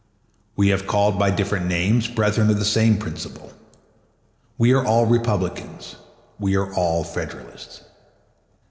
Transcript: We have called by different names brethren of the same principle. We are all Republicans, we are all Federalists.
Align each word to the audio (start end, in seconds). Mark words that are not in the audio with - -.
We 0.55 0.69
have 0.69 0.87
called 0.87 1.19
by 1.19 1.29
different 1.29 1.67
names 1.67 2.07
brethren 2.07 2.49
of 2.49 2.57
the 2.57 2.65
same 2.65 2.97
principle. 2.97 3.53
We 4.57 4.73
are 4.73 4.83
all 4.83 5.05
Republicans, 5.05 5.95
we 6.39 6.55
are 6.55 6.73
all 6.73 7.03
Federalists. 7.03 7.83